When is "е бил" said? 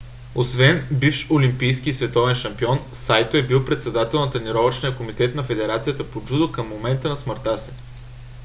3.37-3.65